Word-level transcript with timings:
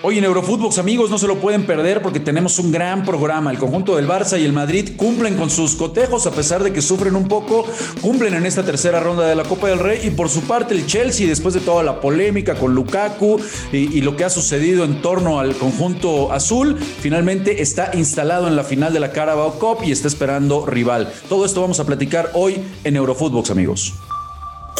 Hoy 0.00 0.16
en 0.16 0.22
Eurofootbox, 0.22 0.78
amigos, 0.78 1.10
no 1.10 1.18
se 1.18 1.26
lo 1.26 1.40
pueden 1.40 1.66
perder 1.66 2.00
porque 2.00 2.20
tenemos 2.20 2.60
un 2.60 2.70
gran 2.70 3.04
programa. 3.04 3.50
El 3.50 3.58
conjunto 3.58 3.96
del 3.96 4.06
Barça 4.06 4.40
y 4.40 4.44
el 4.44 4.52
Madrid 4.52 4.90
cumplen 4.96 5.36
con 5.36 5.50
sus 5.50 5.74
cotejos, 5.74 6.24
a 6.28 6.30
pesar 6.30 6.62
de 6.62 6.72
que 6.72 6.80
sufren 6.80 7.16
un 7.16 7.26
poco, 7.26 7.66
cumplen 8.00 8.34
en 8.34 8.46
esta 8.46 8.62
tercera 8.62 9.00
ronda 9.00 9.26
de 9.26 9.34
la 9.34 9.42
Copa 9.42 9.66
del 9.66 9.80
Rey. 9.80 10.02
Y 10.04 10.10
por 10.10 10.28
su 10.28 10.42
parte, 10.42 10.74
el 10.74 10.86
Chelsea, 10.86 11.26
después 11.26 11.52
de 11.52 11.60
toda 11.60 11.82
la 11.82 12.00
polémica 12.00 12.54
con 12.54 12.76
Lukaku 12.76 13.40
y, 13.72 14.00
lo 14.02 14.14
que 14.14 14.24
ha 14.24 14.30
sucedido 14.30 14.84
en 14.84 15.02
torno 15.02 15.40
al 15.40 15.56
conjunto 15.56 16.32
azul, 16.32 16.78
finalmente 16.78 17.60
está 17.60 17.90
instalado 17.94 18.46
en 18.46 18.54
la 18.54 18.62
final 18.62 18.92
de 18.92 19.00
la 19.00 19.10
Carabao 19.10 19.58
Cup 19.58 19.78
y 19.82 19.90
está 19.90 20.06
esperando 20.06 20.64
rival. 20.64 21.12
Todo 21.28 21.44
esto 21.44 21.60
vamos 21.60 21.80
a 21.80 21.84
platicar 21.84 22.30
hoy 22.34 22.62
en 22.84 22.94
Eurofootbox, 22.94 23.50
amigos. 23.50 23.94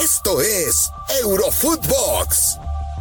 Esto 0.01 0.41
es 0.41 0.93
Eurofootbox 1.23 2.68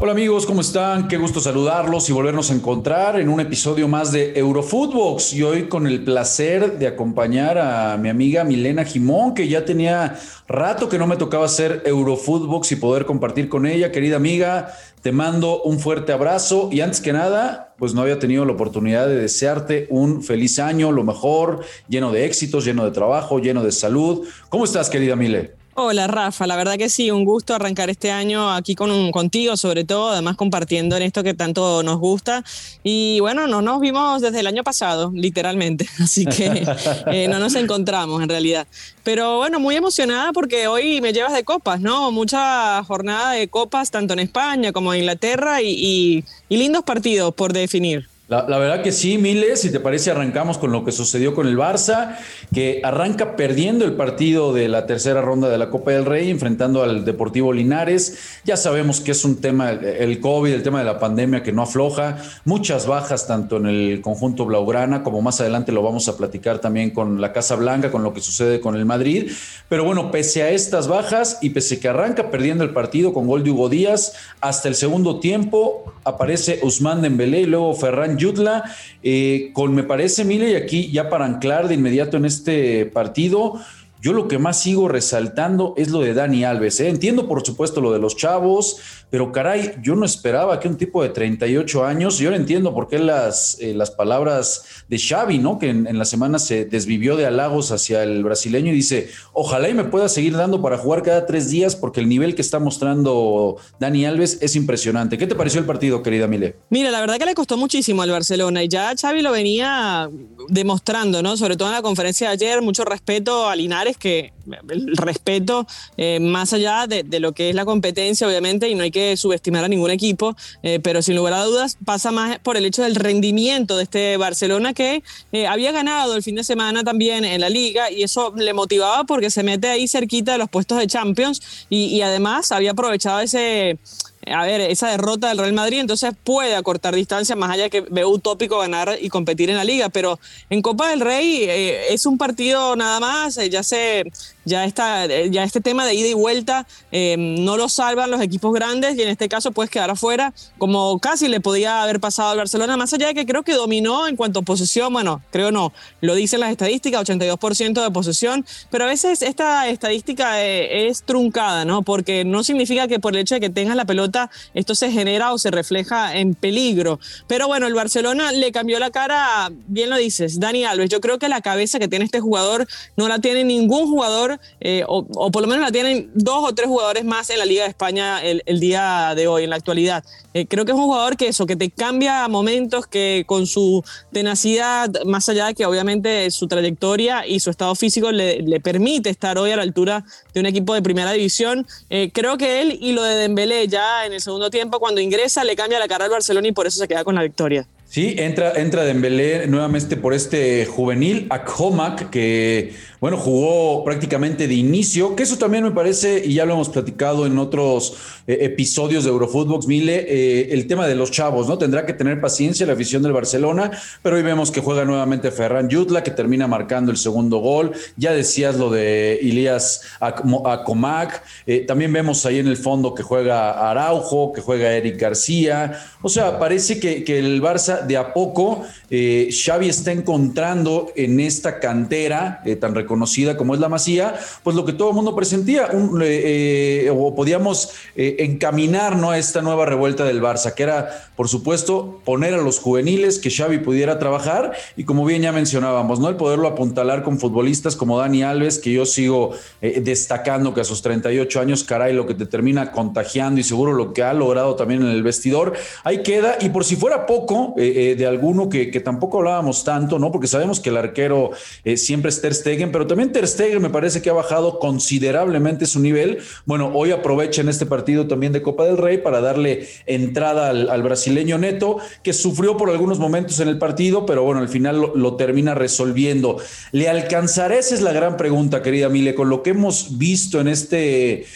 Hola 0.00 0.12
amigos, 0.12 0.46
¿cómo 0.46 0.60
están? 0.60 1.08
Qué 1.08 1.16
gusto 1.16 1.40
saludarlos 1.40 2.08
y 2.08 2.12
volvernos 2.12 2.52
a 2.52 2.54
encontrar 2.54 3.18
en 3.18 3.28
un 3.28 3.40
episodio 3.40 3.88
más 3.88 4.12
de 4.12 4.32
Eurofootbox. 4.38 5.32
Y 5.32 5.42
hoy 5.42 5.64
con 5.64 5.88
el 5.88 6.04
placer 6.04 6.78
de 6.78 6.86
acompañar 6.86 7.58
a 7.58 7.96
mi 7.96 8.08
amiga 8.08 8.44
Milena 8.44 8.84
Jimón, 8.84 9.34
que 9.34 9.48
ya 9.48 9.64
tenía 9.64 10.16
rato 10.46 10.88
que 10.88 10.98
no 10.98 11.08
me 11.08 11.16
tocaba 11.16 11.46
hacer 11.46 11.82
Eurofootbox 11.84 12.70
y 12.70 12.76
poder 12.76 13.06
compartir 13.06 13.48
con 13.48 13.66
ella. 13.66 13.90
Querida 13.90 14.14
amiga, 14.14 14.72
te 15.02 15.10
mando 15.10 15.62
un 15.62 15.80
fuerte 15.80 16.12
abrazo 16.12 16.68
y 16.70 16.80
antes 16.80 17.00
que 17.00 17.12
nada, 17.12 17.74
pues 17.76 17.92
no 17.92 18.02
había 18.02 18.20
tenido 18.20 18.44
la 18.44 18.52
oportunidad 18.52 19.08
de 19.08 19.16
desearte 19.16 19.88
un 19.90 20.22
feliz 20.22 20.60
año, 20.60 20.92
lo 20.92 21.02
mejor, 21.02 21.64
lleno 21.88 22.12
de 22.12 22.24
éxitos, 22.24 22.64
lleno 22.64 22.84
de 22.84 22.92
trabajo, 22.92 23.40
lleno 23.40 23.64
de 23.64 23.72
salud. 23.72 24.24
¿Cómo 24.48 24.64
estás, 24.64 24.90
querida 24.90 25.16
Mile? 25.16 25.58
Hola 25.80 26.08
Rafa, 26.08 26.48
la 26.48 26.56
verdad 26.56 26.76
que 26.76 26.88
sí, 26.88 27.12
un 27.12 27.24
gusto 27.24 27.54
arrancar 27.54 27.88
este 27.88 28.10
año 28.10 28.52
aquí 28.52 28.74
con 28.74 28.90
un, 28.90 29.12
contigo 29.12 29.56
sobre 29.56 29.84
todo, 29.84 30.08
además 30.08 30.34
compartiendo 30.34 30.96
en 30.96 31.04
esto 31.04 31.22
que 31.22 31.34
tanto 31.34 31.84
nos 31.84 32.00
gusta. 32.00 32.42
Y 32.82 33.20
bueno, 33.20 33.46
no 33.46 33.62
nos 33.62 33.80
vimos 33.80 34.20
desde 34.20 34.40
el 34.40 34.48
año 34.48 34.64
pasado, 34.64 35.12
literalmente, 35.14 35.86
así 36.00 36.26
que 36.26 36.66
eh, 37.12 37.28
no 37.28 37.38
nos 37.38 37.54
encontramos 37.54 38.20
en 38.20 38.28
realidad. 38.28 38.66
Pero 39.04 39.36
bueno, 39.36 39.60
muy 39.60 39.76
emocionada 39.76 40.32
porque 40.32 40.66
hoy 40.66 41.00
me 41.00 41.12
llevas 41.12 41.32
de 41.32 41.44
copas, 41.44 41.80
¿no? 41.80 42.10
Mucha 42.10 42.82
jornada 42.82 43.34
de 43.34 43.46
copas, 43.46 43.92
tanto 43.92 44.14
en 44.14 44.18
España 44.18 44.72
como 44.72 44.92
en 44.92 45.02
Inglaterra 45.02 45.62
y 45.62 46.24
lindos 46.48 46.82
partidos 46.82 47.32
por 47.32 47.52
definir. 47.52 48.08
La, 48.28 48.42
verdad 48.42 48.82
que 48.82 48.92
sí, 48.92 49.16
Miles, 49.16 49.62
si 49.62 49.72
te 49.72 49.80
parece, 49.80 50.10
arrancamos 50.10 50.58
con 50.58 50.70
lo 50.70 50.84
que 50.84 50.92
sucedió 50.92 51.34
con 51.34 51.46
el 51.46 51.56
Barça, 51.56 52.18
que 52.52 52.82
arranca 52.84 53.36
perdiendo 53.36 53.86
el 53.86 53.94
partido 53.94 54.52
de 54.52 54.68
la 54.68 54.84
tercera 54.84 55.22
ronda 55.22 55.48
de 55.48 55.56
la 55.56 55.70
Copa 55.70 55.92
del 55.92 56.04
Rey, 56.04 56.28
enfrentando 56.28 56.82
al 56.82 57.06
Deportivo 57.06 57.54
Linares. 57.54 58.18
Ya 58.44 58.58
sabemos 58.58 59.00
que 59.00 59.12
es 59.12 59.24
un 59.24 59.40
tema, 59.40 59.70
el 59.70 60.20
COVID, 60.20 60.52
el 60.52 60.62
tema 60.62 60.80
de 60.80 60.84
la 60.84 60.98
pandemia 60.98 61.42
que 61.42 61.52
no 61.52 61.62
afloja, 61.62 62.18
muchas 62.44 62.86
bajas 62.86 63.26
tanto 63.26 63.56
en 63.56 63.64
el 63.64 64.02
conjunto 64.02 64.44
Blaugrana, 64.44 65.02
como 65.02 65.22
más 65.22 65.40
adelante 65.40 65.72
lo 65.72 65.82
vamos 65.82 66.06
a 66.08 66.18
platicar 66.18 66.58
también 66.58 66.90
con 66.90 67.22
la 67.22 67.32
Casa 67.32 67.56
Blanca, 67.56 67.90
con 67.90 68.02
lo 68.02 68.12
que 68.12 68.20
sucede 68.20 68.60
con 68.60 68.76
el 68.76 68.84
Madrid. 68.84 69.32
Pero 69.70 69.84
bueno, 69.84 70.10
pese 70.10 70.42
a 70.42 70.50
estas 70.50 70.86
bajas 70.86 71.38
y 71.40 71.48
pese 71.48 71.80
que 71.80 71.88
arranca 71.88 72.30
perdiendo 72.30 72.62
el 72.62 72.74
partido 72.74 73.14
con 73.14 73.26
gol 73.26 73.42
de 73.42 73.52
Hugo 73.52 73.70
Díaz, 73.70 74.12
hasta 74.42 74.68
el 74.68 74.74
segundo 74.74 75.18
tiempo 75.18 75.94
aparece 76.04 76.60
Usman 76.62 77.00
Dembélé 77.00 77.40
y 77.40 77.46
luego 77.46 77.72
Ferran 77.74 78.17
Yutla, 78.18 78.64
eh, 79.02 79.50
con 79.54 79.74
me 79.74 79.84
parece, 79.84 80.24
Mile, 80.24 80.50
y 80.50 80.54
aquí 80.54 80.90
ya 80.90 81.08
para 81.08 81.24
anclar 81.24 81.68
de 81.68 81.74
inmediato 81.74 82.16
en 82.16 82.24
este 82.26 82.86
partido, 82.86 83.60
yo 84.00 84.12
lo 84.12 84.28
que 84.28 84.38
más 84.38 84.60
sigo 84.60 84.88
resaltando 84.88 85.74
es 85.76 85.90
lo 85.90 86.00
de 86.00 86.14
Dani 86.14 86.44
Alves. 86.44 86.80
¿eh? 86.80 86.88
Entiendo, 86.88 87.26
por 87.26 87.44
supuesto, 87.44 87.80
lo 87.80 87.92
de 87.92 87.98
los 87.98 88.16
chavos, 88.16 88.76
pero 89.10 89.32
caray, 89.32 89.74
yo 89.82 89.96
no 89.96 90.04
esperaba 90.04 90.60
que 90.60 90.68
un 90.68 90.76
tipo 90.76 91.02
de 91.02 91.08
38 91.08 91.84
años, 91.84 92.18
yo 92.18 92.30
no 92.30 92.36
entiendo 92.36 92.74
por 92.74 92.88
qué 92.88 92.98
las, 92.98 93.58
eh, 93.60 93.74
las 93.74 93.90
palabras 93.90 94.64
de 94.88 94.98
Xavi, 94.98 95.38
¿no? 95.38 95.58
Que 95.58 95.70
en, 95.70 95.98
la 95.98 96.04
semana 96.04 96.38
se 96.38 96.64
desvivió 96.64 97.16
de 97.16 97.26
halagos 97.26 97.72
hacia 97.72 98.02
el 98.02 98.22
brasileño 98.22 98.72
y 98.72 98.76
dice, 98.76 99.08
ojalá 99.32 99.68
y 99.68 99.74
me 99.74 99.84
pueda 99.84 100.08
seguir 100.08 100.36
dando 100.36 100.60
para 100.62 100.78
jugar 100.78 101.02
cada 101.02 101.26
tres 101.26 101.50
días 101.50 101.74
porque 101.74 102.00
el 102.00 102.08
nivel 102.08 102.34
que 102.34 102.42
está 102.42 102.58
mostrando 102.58 103.56
Dani 103.80 104.04
Alves 104.04 104.38
es 104.40 104.54
impresionante. 104.56 105.18
¿Qué 105.18 105.26
te 105.26 105.34
pareció 105.34 105.60
el 105.60 105.66
partido, 105.66 106.02
querida 106.02 106.26
Mile? 106.26 106.56
Mira, 106.70 106.90
la 106.90 107.00
verdad 107.00 107.16
que 107.18 107.24
le 107.24 107.34
costó 107.34 107.56
muchísimo 107.56 108.02
al 108.02 108.10
Barcelona 108.10 108.62
y 108.62 108.68
ya 108.68 108.94
Xavi 108.94 109.22
lo 109.22 109.32
venía 109.32 110.10
demostrando, 110.48 111.22
¿no? 111.22 111.36
Sobre 111.36 111.56
todo 111.56 111.68
en 111.68 111.74
la 111.74 111.82
conferencia 111.82 112.28
de 112.28 112.34
ayer, 112.34 112.62
mucho 112.62 112.84
respeto 112.84 113.48
a 113.48 113.56
Linares, 113.56 113.87
que 113.96 114.32
el 114.70 114.96
respeto 114.96 115.66
eh, 115.96 116.20
más 116.20 116.52
allá 116.52 116.86
de, 116.86 117.04
lo 117.20 117.32
que 117.32 117.50
es 117.50 117.54
la 117.54 117.64
competencia, 117.64 118.26
obviamente, 118.26 118.68
y 118.68 118.74
no 118.74 118.82
hay 118.82 118.90
que 118.90 119.16
subestimar 119.16 119.64
a 119.64 119.68
ningún 119.68 119.90
equipo, 119.90 120.36
eh, 120.62 120.80
pero 120.82 121.02
sin 121.02 121.16
lugar 121.16 121.34
a 121.34 121.44
dudas 121.44 121.78
pasa 121.84 122.10
más 122.10 122.38
por 122.40 122.56
el 122.56 122.64
hecho 122.64 122.82
del 122.82 122.94
rendimiento 122.94 123.76
de 123.76 123.84
este 123.84 124.16
Barcelona 124.16 124.74
que 124.74 125.02
eh, 125.32 125.46
había 125.46 125.72
ganado 125.72 126.14
el 126.14 126.22
fin 126.22 126.34
de 126.34 126.44
semana 126.44 126.84
también 126.84 127.24
en 127.24 127.40
la 127.40 127.48
liga 127.48 127.90
y 127.90 128.02
eso 128.02 128.32
le 128.36 128.52
motivaba 128.54 129.04
porque 129.04 129.30
se 129.30 129.42
mete 129.42 129.68
ahí 129.68 129.88
cerquita 129.88 130.32
de 130.32 130.38
los 130.38 130.48
puestos 130.48 130.78
de 130.78 130.86
Champions 130.86 131.66
y 131.70 132.00
además 132.00 132.52
había 132.52 132.72
aprovechado 132.72 133.20
ese 133.20 133.78
a 134.26 134.44
ver, 134.44 134.60
esa 134.60 134.88
derrota 134.90 135.28
del 135.28 135.38
Real 135.38 135.52
Madrid, 135.52 135.78
entonces 135.78 136.12
puede 136.24 136.54
acortar 136.54 136.94
distancia, 136.94 137.36
más 137.36 137.50
allá 137.50 137.64
de 137.64 137.70
que 137.70 137.80
veo 137.82 138.08
utópico 138.08 138.58
ganar 138.58 138.98
y 139.00 139.08
competir 139.08 139.50
en 139.50 139.56
la 139.56 139.64
liga, 139.64 139.88
pero 139.88 140.18
en 140.50 140.62
Copa 140.62 140.90
del 140.90 141.00
Rey 141.00 141.44
eh, 141.44 141.92
es 141.94 142.04
un 142.06 142.18
partido 142.18 142.76
nada 142.76 143.00
más, 143.00 143.36
eh, 143.38 143.48
ya 143.48 143.62
se, 143.62 144.10
ya 144.44 144.64
está, 144.64 145.04
eh, 145.06 145.30
ya 145.30 145.44
este 145.44 145.60
tema 145.60 145.86
de 145.86 145.94
ida 145.94 146.08
y 146.08 146.14
vuelta 146.14 146.66
no 146.90 147.56
lo 147.56 147.68
salvan 147.68 148.10
los 148.10 148.20
equipos 148.20 148.52
grandes 148.52 148.96
y 148.96 149.02
en 149.02 149.08
este 149.08 149.28
caso 149.28 149.52
puedes 149.52 149.70
quedar 149.70 149.90
afuera, 149.90 150.32
como 150.58 150.98
casi 150.98 151.28
le 151.28 151.40
podía 151.40 151.82
haber 151.82 152.00
pasado 152.00 152.30
al 152.30 152.38
Barcelona, 152.38 152.76
más 152.76 152.92
allá 152.92 153.08
de 153.08 153.14
que 153.14 153.26
creo 153.26 153.42
que 153.42 153.52
dominó 153.52 154.08
en 154.08 154.16
cuanto 154.16 154.40
a 154.40 154.42
posesión, 154.42 154.92
bueno, 154.92 155.22
creo 155.30 155.52
no, 155.52 155.72
lo 156.00 156.14
dicen 156.14 156.40
las 156.40 156.50
estadísticas, 156.50 157.08
82% 157.08 157.82
de 157.82 157.90
posesión, 157.90 158.44
pero 158.70 158.84
a 158.84 158.86
veces 158.88 159.22
esta 159.22 159.68
estadística 159.68 160.42
es 160.42 161.02
truncada, 161.02 161.64
¿no? 161.64 161.82
Porque 161.82 162.24
no 162.24 162.42
significa 162.42 162.88
que 162.88 162.98
por 162.98 163.14
el 163.14 163.20
hecho 163.20 163.36
de 163.36 163.40
que 163.40 163.50
tengas 163.50 163.76
la 163.76 163.84
pelota 163.84 164.07
esto 164.54 164.74
se 164.74 164.90
genera 164.90 165.32
o 165.32 165.38
se 165.38 165.50
refleja 165.50 166.16
en 166.16 166.34
peligro. 166.34 167.00
Pero 167.26 167.46
bueno, 167.46 167.66
el 167.66 167.74
Barcelona 167.74 168.32
le 168.32 168.52
cambió 168.52 168.78
la 168.78 168.90
cara, 168.90 169.50
bien 169.66 169.90
lo 169.90 169.96
dices, 169.96 170.40
Dani 170.40 170.64
Alves. 170.64 170.90
Yo 170.90 171.00
creo 171.00 171.18
que 171.18 171.28
la 171.28 171.40
cabeza 171.40 171.78
que 171.78 171.88
tiene 171.88 172.04
este 172.04 172.20
jugador 172.20 172.66
no 172.96 173.08
la 173.08 173.18
tiene 173.18 173.44
ningún 173.44 173.88
jugador, 173.88 174.40
eh, 174.60 174.84
o, 174.86 175.30
por 175.30 175.42
lo 175.42 175.48
menos 175.48 175.64
la 175.64 175.72
tienen 175.72 176.10
dos 176.14 176.44
o 176.48 176.54
tres 176.54 176.68
jugadores 176.68 177.04
más 177.04 177.30
en 177.30 177.38
la 177.38 177.44
Liga 177.44 177.64
de 177.64 177.70
España 177.70 178.22
el, 178.22 178.60
día 178.60 179.14
de 179.14 179.28
hoy, 179.28 179.44
en 179.44 179.50
la 179.50 179.56
actualidad. 179.56 180.04
Eh, 180.38 180.46
creo 180.46 180.64
que 180.64 180.70
es 180.70 180.78
un 180.78 180.84
jugador 180.84 181.16
que 181.16 181.26
eso, 181.26 181.46
que 181.46 181.56
te 181.56 181.68
cambia 181.68 182.24
a 182.24 182.28
momentos, 182.28 182.86
que 182.86 183.24
con 183.26 183.48
su 183.48 183.82
tenacidad, 184.12 184.88
más 185.04 185.28
allá 185.28 185.46
de 185.46 185.54
que 185.54 185.66
obviamente 185.66 186.30
su 186.30 186.46
trayectoria 186.46 187.26
y 187.26 187.40
su 187.40 187.50
estado 187.50 187.74
físico 187.74 188.12
le, 188.12 188.60
permite 188.60 189.10
estar 189.10 189.36
hoy 189.36 189.50
a 189.50 189.56
la 189.56 189.62
altura 189.62 190.04
de 190.32 190.40
un 190.40 190.46
equipo 190.46 190.74
de 190.74 190.82
primera 190.82 191.10
división. 191.10 191.66
Eh, 191.90 192.10
creo 192.12 192.38
que 192.38 192.62
él 192.62 192.78
y 192.80 192.92
lo 192.92 193.02
de 193.02 193.16
Dembélé 193.16 193.66
ya 193.66 194.06
en 194.06 194.12
el 194.12 194.20
segundo 194.20 194.48
tiempo, 194.48 194.78
cuando 194.78 195.00
ingresa, 195.00 195.42
le 195.42 195.56
cambia 195.56 195.80
la 195.80 195.88
cara 195.88 196.04
al 196.04 196.10
Barcelona 196.12 196.46
y 196.46 196.52
por 196.52 196.68
eso 196.68 196.78
se 196.78 196.86
queda 196.86 197.02
con 197.02 197.16
la 197.16 197.22
victoria. 197.22 197.66
Sí, 197.90 198.16
entra, 198.18 198.52
entra 198.52 198.84
Dembélé 198.84 199.46
nuevamente 199.46 199.96
por 199.96 200.12
este 200.12 200.66
juvenil, 200.66 201.26
Akhomak, 201.30 202.10
que 202.10 202.74
bueno, 203.00 203.16
jugó 203.16 203.84
prácticamente 203.84 204.48
de 204.48 204.54
inicio, 204.54 205.14
que 205.14 205.22
eso 205.22 205.38
también 205.38 205.62
me 205.62 205.70
parece, 205.70 206.22
y 206.24 206.34
ya 206.34 206.44
lo 206.44 206.54
hemos 206.54 206.68
platicado 206.68 207.26
en 207.26 207.38
otros 207.38 207.96
eh, 208.26 208.38
episodios 208.40 209.04
de 209.04 209.10
Eurofootbox, 209.10 209.68
Mile, 209.68 210.04
eh, 210.08 210.48
el 210.50 210.66
tema 210.66 210.86
de 210.88 210.96
los 210.96 211.12
chavos, 211.12 211.46
¿no? 211.46 211.58
Tendrá 211.58 211.86
que 211.86 211.92
tener 211.92 212.20
paciencia 212.20 212.66
la 212.66 212.72
afición 212.72 213.02
del 213.02 213.12
Barcelona, 213.12 213.70
pero 214.02 214.16
hoy 214.16 214.22
vemos 214.22 214.50
que 214.50 214.60
juega 214.60 214.84
nuevamente 214.84 215.30
Ferran 215.30 215.68
Yutla, 215.68 216.02
que 216.02 216.10
termina 216.10 216.48
marcando 216.48 216.90
el 216.90 216.96
segundo 216.96 217.38
gol. 217.38 217.72
Ya 217.96 218.12
decías 218.12 218.56
lo 218.56 218.68
de 218.68 219.18
Ilias 219.22 219.82
Akomak, 220.00 221.22
eh, 221.46 221.60
también 221.60 221.92
vemos 221.92 222.26
ahí 222.26 222.40
en 222.40 222.48
el 222.48 222.56
fondo 222.56 222.94
que 222.94 223.04
juega 223.04 223.70
Araujo, 223.70 224.32
que 224.32 224.40
juega 224.40 224.72
Eric 224.72 225.00
García. 225.00 225.80
O 226.02 226.08
sea, 226.08 226.40
parece 226.40 226.80
que, 226.80 227.04
que 227.04 227.20
el 227.20 227.40
Barça 227.40 227.77
de 227.86 227.96
a 227.96 228.12
poco, 228.12 228.62
Xavi 228.90 229.68
está 229.68 229.92
encontrando 229.92 230.90
en 230.96 231.20
esta 231.20 231.58
cantera 231.60 232.42
tan 232.60 232.74
conocida 232.86 233.36
como 233.36 233.54
es 233.54 233.60
la 233.60 233.68
Masía, 233.68 234.14
pues 234.42 234.56
lo 234.56 234.64
que 234.64 234.72
todo 234.72 234.90
el 234.90 234.94
mundo 234.94 235.14
presentía, 235.14 235.68
eh, 236.02 236.84
eh, 236.86 236.90
o 236.94 237.14
podíamos 237.14 237.70
eh, 237.96 238.16
encaminar 238.20 238.96
¿no? 238.96 239.10
a 239.10 239.18
esta 239.18 239.42
nueva 239.42 239.66
revuelta 239.66 240.04
del 240.04 240.22
Barça, 240.22 240.54
que 240.54 240.62
era, 240.62 241.08
por 241.16 241.28
supuesto, 241.28 242.00
poner 242.04 242.34
a 242.34 242.38
los 242.38 242.58
juveniles, 242.58 243.18
que 243.18 243.30
Xavi 243.30 243.58
pudiera 243.58 243.98
trabajar, 243.98 244.52
y 244.76 244.84
como 244.84 245.04
bien 245.04 245.22
ya 245.22 245.32
mencionábamos, 245.32 246.00
¿no? 246.00 246.08
el 246.08 246.16
poderlo 246.16 246.48
apuntalar 246.48 247.02
con 247.02 247.18
futbolistas 247.18 247.76
como 247.76 247.98
Dani 247.98 248.22
Alves, 248.22 248.58
que 248.58 248.72
yo 248.72 248.86
sigo 248.86 249.32
destacando 249.60 250.54
que 250.54 250.60
a 250.60 250.64
sus 250.64 250.82
38 250.82 251.40
años, 251.40 251.64
caray, 251.64 251.92
lo 251.92 252.06
que 252.06 252.14
te 252.14 252.26
termina 252.26 252.72
contagiando 252.72 253.40
y 253.40 253.44
seguro 253.44 253.72
lo 253.72 253.92
que 253.92 254.02
ha 254.02 254.12
logrado 254.12 254.56
también 254.56 254.82
en 254.82 254.88
el 254.88 255.02
vestidor, 255.02 255.54
ahí 255.84 256.02
queda, 256.02 256.36
y 256.40 256.48
por 256.50 256.64
si 256.64 256.76
fuera 256.76 257.06
poco, 257.06 257.54
eh, 257.74 257.94
de 257.96 258.06
alguno 258.06 258.48
que, 258.48 258.66
tampoco 258.80 259.18
hablábamos 259.18 259.64
tanto, 259.64 259.98
¿no? 259.98 260.12
Porque 260.12 260.26
sabemos 260.26 260.60
que 260.60 260.70
el 260.70 260.76
arquero 260.76 261.30
siempre 261.76 262.10
es 262.10 262.20
Ter 262.20 262.34
Stegen, 262.34 262.70
pero 262.70 262.86
también 262.86 263.12
Ter 263.12 263.26
Stegen 263.26 263.60
me 263.60 263.70
parece 263.70 264.00
que 264.00 264.10
ha 264.10 264.12
bajado 264.12 264.58
considerablemente 264.58 265.66
su 265.66 265.80
nivel. 265.80 266.18
Bueno, 266.46 266.70
hoy 266.74 266.92
aprovecha 266.92 267.42
en 267.42 267.48
este 267.48 267.66
partido 267.66 268.06
también 268.06 268.32
de 268.32 268.42
Copa 268.42 268.64
del 268.64 268.76
Rey 268.76 268.98
para 268.98 269.20
darle 269.20 269.68
entrada 269.86 270.50
al, 270.50 270.82
brasileño 270.82 271.38
Neto, 271.38 271.78
que 272.02 272.12
sufrió 272.12 272.56
por 272.56 272.70
algunos 272.70 272.98
momentos 272.98 273.40
en 273.40 273.48
el 273.48 273.58
partido, 273.58 274.06
pero 274.06 274.22
bueno, 274.22 274.40
al 274.40 274.48
final 274.48 274.92
lo, 274.94 275.16
termina 275.16 275.54
resolviendo. 275.54 276.38
¿Le 276.72 276.88
alcanzará? 276.88 277.56
Esa 277.56 277.74
es 277.74 277.82
la 277.82 277.92
gran 277.92 278.16
pregunta, 278.16 278.62
querida 278.62 278.88
Mile, 278.88 279.14
con 279.14 279.28
lo 279.28 279.42
que 279.42 279.50
hemos 279.50 279.98
visto 279.98 280.40
en 280.40 280.48
este 280.48 281.26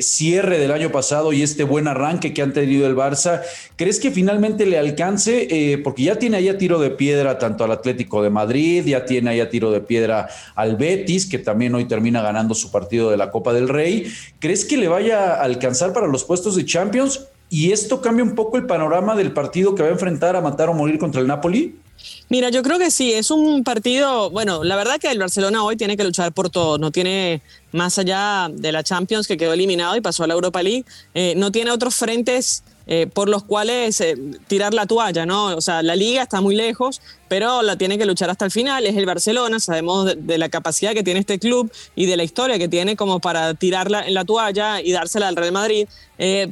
cierre 0.00 0.58
del 0.58 0.72
año 0.72 0.90
pasado 0.90 1.32
y 1.32 1.42
este 1.42 1.62
buen 1.64 1.86
arranque 1.86 2.34
que 2.34 2.42
han 2.42 2.52
tenido 2.52 2.86
el 2.86 2.96
Barça. 2.96 3.42
¿Crees 3.76 4.00
que 4.00 4.10
finalmente 4.10 4.66
le 4.66 4.78
alcance? 4.78 5.46
Eh, 5.50 5.77
porque 5.78 6.04
ya 6.04 6.16
tiene 6.16 6.36
ahí 6.36 6.48
a 6.48 6.58
tiro 6.58 6.78
de 6.78 6.90
piedra 6.90 7.38
tanto 7.38 7.64
al 7.64 7.72
Atlético 7.72 8.22
de 8.22 8.30
Madrid, 8.30 8.84
ya 8.84 9.04
tiene 9.04 9.30
ahí 9.30 9.40
a 9.40 9.50
tiro 9.50 9.70
de 9.70 9.80
piedra 9.80 10.28
al 10.54 10.76
Betis, 10.76 11.26
que 11.26 11.38
también 11.38 11.74
hoy 11.74 11.86
termina 11.86 12.22
ganando 12.22 12.54
su 12.54 12.70
partido 12.70 13.10
de 13.10 13.16
la 13.16 13.30
Copa 13.30 13.52
del 13.52 13.68
Rey. 13.68 14.10
¿Crees 14.38 14.64
que 14.64 14.76
le 14.76 14.88
vaya 14.88 15.34
a 15.34 15.42
alcanzar 15.42 15.92
para 15.92 16.06
los 16.06 16.24
puestos 16.24 16.56
de 16.56 16.64
Champions? 16.64 17.26
¿Y 17.50 17.72
esto 17.72 18.00
cambia 18.00 18.24
un 18.24 18.34
poco 18.34 18.56
el 18.56 18.66
panorama 18.66 19.16
del 19.16 19.32
partido 19.32 19.74
que 19.74 19.82
va 19.82 19.88
a 19.88 19.92
enfrentar 19.92 20.36
a 20.36 20.40
matar 20.40 20.68
o 20.68 20.74
morir 20.74 20.98
contra 20.98 21.20
el 21.20 21.26
Napoli? 21.26 21.76
Mira, 22.28 22.50
yo 22.50 22.62
creo 22.62 22.78
que 22.78 22.90
sí, 22.90 23.12
es 23.12 23.30
un 23.30 23.64
partido, 23.64 24.30
bueno, 24.30 24.62
la 24.62 24.76
verdad 24.76 24.98
que 25.00 25.10
el 25.10 25.18
Barcelona 25.18 25.64
hoy 25.64 25.76
tiene 25.76 25.96
que 25.96 26.04
luchar 26.04 26.32
por 26.32 26.50
todo, 26.50 26.78
no 26.78 26.90
tiene 26.90 27.42
más 27.72 27.98
allá 27.98 28.48
de 28.52 28.72
la 28.72 28.82
Champions 28.82 29.26
que 29.26 29.36
quedó 29.36 29.52
eliminado 29.52 29.96
y 29.96 30.00
pasó 30.00 30.24
a 30.24 30.26
la 30.26 30.34
Europa 30.34 30.62
League, 30.62 30.84
eh, 31.14 31.34
no 31.36 31.52
tiene 31.52 31.70
otros 31.70 31.94
frentes 31.94 32.62
eh, 32.86 33.06
por 33.06 33.28
los 33.28 33.44
cuales 33.44 34.00
eh, 34.00 34.16
tirar 34.46 34.72
la 34.72 34.86
toalla, 34.86 35.26
¿no? 35.26 35.56
O 35.56 35.60
sea, 35.60 35.82
la 35.82 35.94
liga 35.94 36.22
está 36.22 36.40
muy 36.40 36.54
lejos, 36.54 37.02
pero 37.28 37.60
la 37.62 37.76
tiene 37.76 37.98
que 37.98 38.06
luchar 38.06 38.30
hasta 38.30 38.46
el 38.46 38.50
final, 38.50 38.86
es 38.86 38.96
el 38.96 39.04
Barcelona, 39.04 39.60
sabemos 39.60 40.14
de, 40.16 40.38
la 40.38 40.48
capacidad 40.48 40.94
que 40.94 41.02
tiene 41.02 41.20
este 41.20 41.38
club 41.38 41.70
y 41.94 42.06
de 42.06 42.16
la 42.16 42.24
historia 42.24 42.58
que 42.58 42.68
tiene 42.68 42.96
como 42.96 43.20
para 43.20 43.52
tirarla 43.52 44.06
en 44.06 44.14
la 44.14 44.24
toalla 44.24 44.80
y 44.80 44.92
dársela 44.92 45.28
al 45.28 45.36
Real 45.36 45.52
Madrid, 45.52 45.86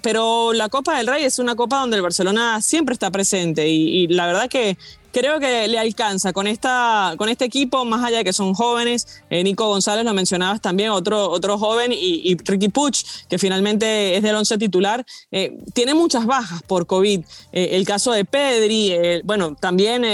pero 0.03 0.53
la 0.53 0.69
Copa 0.69 0.99
del 0.99 1.07
Rey 1.07 1.25
es 1.25 1.39
una 1.39 1.57
copa 1.57 1.81
donde 1.81 1.97
el 1.97 2.03
Barcelona 2.03 2.61
siempre 2.61 2.93
está 2.93 3.11
presente 3.11 3.69
y, 3.69 4.05
y 4.05 4.07
la 4.09 4.27
verdad 4.27 4.49
que 4.49 4.77
creo 5.17 5.41
que 5.41 5.67
le 5.67 5.79
alcanza 5.79 6.35
con, 6.35 6.47
esta, 6.47 7.15
con 7.17 7.31
este 7.31 7.47
equipo, 7.47 7.87
más 7.87 8.05
allá 8.05 8.19
de 8.19 8.25
que 8.25 8.35
son 8.35 8.53
jóvenes. 8.53 9.23
Eh, 9.31 9.43
Nico 9.43 9.67
González 9.67 10.05
lo 10.05 10.13
mencionabas 10.13 10.61
también, 10.61 10.91
otro, 10.91 11.31
otro 11.31 11.57
joven, 11.57 11.91
y, 11.95 12.37
Ricky 12.45 12.69
Puch, 12.69 13.03
que 13.27 13.39
finalmente 13.39 14.15
es 14.15 14.23
del 14.23 14.35
once 14.35 14.59
titular. 14.59 15.07
Eh, 15.31 15.57
tiene 15.73 15.95
muchas 15.95 16.27
bajas 16.27 16.63
por 16.65 16.87
COVID. 16.87 17.25
Eh, 17.53 17.69
el 17.73 17.87
caso 17.87 18.13
de 18.13 18.27
Pedri, 18.27 19.23
bueno, 19.25 19.55
también 19.55 20.05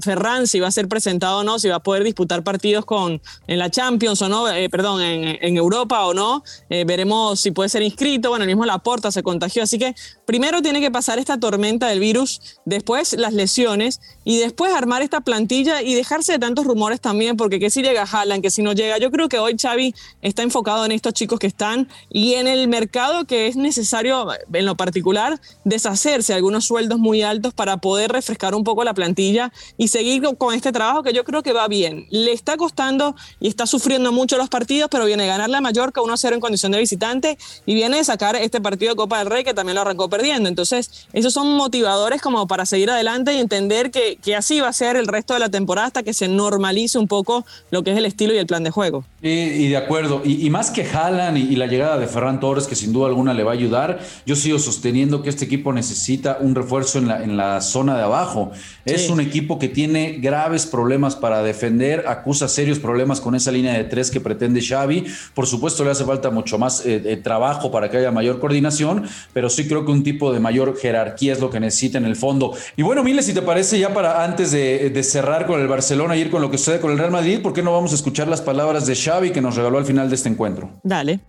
Ferran 0.00 0.46
si 0.46 0.60
va 0.60 0.68
a 0.68 0.70
ser 0.70 0.88
presentado 0.88 1.40
o 1.40 1.44
no, 1.44 1.58
si 1.58 1.68
va 1.68 1.76
a 1.76 1.82
poder 1.82 2.04
disputar 2.04 2.42
partidos 2.42 2.84
con, 2.84 3.20
en 3.46 3.58
la 3.58 3.70
Champions 3.70 4.20
o 4.22 4.28
no, 4.28 4.48
eh, 4.48 4.68
perdón, 4.68 5.02
en, 5.02 5.56
Europa 5.56 6.04
o 6.06 6.14
no. 6.14 6.42
Eh, 6.68 6.84
veremos 6.84 7.40
si 7.40 7.50
puede 7.50 7.68
ser 7.68 7.82
inscrito. 7.82 8.30
Bueno, 8.30 8.44
el 8.44 8.48
mismo 8.48 8.66
Laporta 8.66 9.10
se 9.10 9.22
contagió. 9.22 9.62
Así 9.62 9.78
que 9.78 9.94
primero 10.26 10.62
tiene 10.62 10.80
que 10.80 10.90
pasar 10.90 11.18
esta 11.18 11.38
tormenta 11.38 11.88
del 11.88 12.00
virus, 12.00 12.40
después 12.64 13.14
las 13.14 13.32
lesiones 13.32 14.00
y 14.24 14.38
después 14.38 14.72
armar 14.72 15.02
esta 15.02 15.20
plantilla 15.20 15.82
y 15.82 15.94
dejarse 15.94 16.32
de 16.32 16.38
tantos 16.38 16.66
rumores 16.66 17.00
también, 17.00 17.36
porque 17.36 17.58
que 17.58 17.70
si 17.70 17.82
llega 17.82 18.02
Haaland, 18.02 18.42
que 18.42 18.50
si 18.50 18.62
no 18.62 18.72
llega. 18.72 18.98
Yo 18.98 19.10
creo 19.10 19.28
que 19.28 19.38
hoy 19.38 19.56
Xavi 19.60 19.94
está 20.22 20.42
enfocado 20.42 20.84
en 20.84 20.92
estos 20.92 21.14
chicos 21.14 21.38
que 21.38 21.46
están 21.46 21.88
y 22.10 22.34
en 22.34 22.46
el 22.46 22.68
mercado 22.68 23.24
que 23.24 23.46
es 23.46 23.56
necesario, 23.56 24.28
en 24.52 24.66
lo 24.66 24.76
particular, 24.76 25.40
deshacerse 25.64 26.34
algunos 26.34 26.64
sueldos 26.64 26.98
muy 26.98 27.22
altos 27.22 27.54
para 27.54 27.78
poder 27.78 28.12
refrescar 28.12 28.54
un 28.54 28.64
poco 28.64 28.84
la 28.84 28.94
plantilla 28.94 29.52
y 29.76 29.85
y 29.86 29.88
seguir 29.88 30.24
con 30.36 30.52
este 30.52 30.72
trabajo 30.72 31.04
que 31.04 31.12
yo 31.12 31.22
creo 31.22 31.44
que 31.44 31.52
va 31.52 31.68
bien. 31.68 32.08
Le 32.10 32.32
está 32.32 32.56
costando 32.56 33.14
y 33.38 33.46
está 33.46 33.66
sufriendo 33.66 34.10
mucho 34.10 34.36
los 34.36 34.48
partidos, 34.48 34.88
pero 34.90 35.04
viene 35.04 35.22
a 35.22 35.26
ganar 35.26 35.48
la 35.48 35.60
Mallorca 35.60 36.00
1-0 36.00 36.34
en 36.34 36.40
condición 36.40 36.72
de 36.72 36.80
visitante 36.80 37.38
y 37.66 37.74
viene 37.74 38.00
a 38.00 38.04
sacar 38.04 38.34
este 38.34 38.60
partido 38.60 38.90
de 38.90 38.96
Copa 38.96 39.20
del 39.20 39.28
Rey 39.28 39.44
que 39.44 39.54
también 39.54 39.76
lo 39.76 39.82
arrancó 39.82 40.10
perdiendo. 40.10 40.48
Entonces, 40.48 41.06
esos 41.12 41.32
son 41.32 41.54
motivadores 41.56 42.20
como 42.20 42.48
para 42.48 42.66
seguir 42.66 42.90
adelante 42.90 43.32
y 43.32 43.38
entender 43.38 43.92
que, 43.92 44.16
que 44.16 44.34
así 44.34 44.58
va 44.58 44.66
a 44.66 44.72
ser 44.72 44.96
el 44.96 45.06
resto 45.06 45.34
de 45.34 45.40
la 45.40 45.50
temporada 45.50 45.86
hasta 45.86 46.02
que 46.02 46.12
se 46.12 46.26
normalice 46.26 46.98
un 46.98 47.06
poco 47.06 47.46
lo 47.70 47.84
que 47.84 47.92
es 47.92 47.96
el 47.96 48.06
estilo 48.06 48.34
y 48.34 48.38
el 48.38 48.46
plan 48.46 48.64
de 48.64 48.72
juego. 48.72 49.04
Y, 49.22 49.68
de 49.68 49.76
acuerdo, 49.76 50.22
y, 50.24 50.50
más 50.50 50.70
que 50.70 50.84
Jalan 50.84 51.36
y, 51.36 51.54
la 51.54 51.66
llegada 51.66 51.96
de 51.96 52.08
Ferran 52.08 52.40
Torres, 52.40 52.66
que 52.66 52.74
sin 52.74 52.92
duda 52.92 53.06
alguna 53.06 53.34
le 53.34 53.44
va 53.44 53.52
a 53.52 53.54
ayudar, 53.54 54.00
yo 54.24 54.34
sigo 54.34 54.58
sosteniendo 54.58 55.22
que 55.22 55.30
este 55.30 55.44
equipo 55.44 55.72
necesita 55.72 56.38
un 56.40 56.56
refuerzo 56.56 56.98
en 56.98 57.06
la, 57.06 57.22
en 57.22 57.36
la 57.36 57.60
zona 57.60 57.96
de 57.96 58.02
abajo. 58.02 58.50
Es 58.84 59.10
un 59.10 59.20
equipo 59.20 59.58
que 59.58 59.68
tiene 59.76 60.12
graves 60.22 60.64
problemas 60.64 61.16
para 61.16 61.42
defender, 61.42 62.06
acusa 62.08 62.48
serios 62.48 62.78
problemas 62.78 63.20
con 63.20 63.34
esa 63.34 63.52
línea 63.52 63.74
de 63.74 63.84
tres 63.84 64.10
que 64.10 64.22
pretende 64.22 64.62
Xavi. 64.62 65.04
Por 65.34 65.46
supuesto, 65.46 65.84
le 65.84 65.90
hace 65.90 66.02
falta 66.06 66.30
mucho 66.30 66.56
más 66.56 66.82
eh, 66.86 67.20
trabajo 67.22 67.70
para 67.70 67.90
que 67.90 67.98
haya 67.98 68.10
mayor 68.10 68.40
coordinación, 68.40 69.04
pero 69.34 69.50
sí 69.50 69.68
creo 69.68 69.84
que 69.84 69.92
un 69.92 70.02
tipo 70.02 70.32
de 70.32 70.40
mayor 70.40 70.78
jerarquía 70.78 71.34
es 71.34 71.40
lo 71.40 71.50
que 71.50 71.60
necesita 71.60 71.98
en 71.98 72.06
el 72.06 72.16
fondo. 72.16 72.54
Y 72.74 72.84
bueno, 72.84 73.04
Miles, 73.04 73.26
si 73.26 73.34
te 73.34 73.42
parece, 73.42 73.78
ya 73.78 73.92
para 73.92 74.24
antes 74.24 74.50
de, 74.50 75.02
cerrar 75.02 75.46
con 75.46 75.60
el 75.60 75.68
Barcelona 75.68 76.16
y 76.16 76.22
ir 76.22 76.30
con 76.30 76.40
lo 76.40 76.50
que 76.50 76.56
sucede 76.56 76.80
con 76.80 76.90
el 76.90 76.96
Real 76.96 77.10
Madrid, 77.10 77.42
¿por 77.42 77.52
qué 77.52 77.62
no 77.62 77.74
vamos 77.74 77.92
a 77.92 77.96
escuchar 77.96 78.28
las 78.28 78.40
palabras 78.40 78.86
de 78.86 78.96
Xavi 78.96 79.30
que 79.30 79.42
nos 79.42 79.56
regaló 79.56 79.76
al 79.76 79.84
final 79.84 80.08
de 80.08 80.14
este 80.14 80.30
encuentro? 80.30 80.70
Dale. 80.84 81.20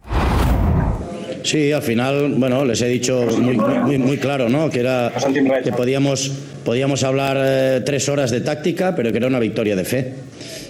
Sí, 1.44 1.72
al 1.72 1.82
final, 1.82 2.34
bueno, 2.38 2.66
les 2.66 2.82
he 2.82 2.88
dicho 2.88 3.26
muy, 3.40 3.98
muy, 3.98 4.18
claro, 4.18 4.50
¿no? 4.50 4.70
Que 4.70 4.80
era 4.82 5.12
que 5.64 5.72
podíamos, 5.72 6.32
podíamos 6.64 7.04
hablar 7.04 7.38
eh, 7.40 7.82
tres 7.86 8.10
horas 8.10 8.32
de 8.32 8.42
táctica, 8.42 8.96
pero 8.96 9.12
que 9.12 9.18
era 9.18 9.28
una 9.28 9.40
victoria 9.40 9.76
de 9.76 9.86
fe 9.86 10.14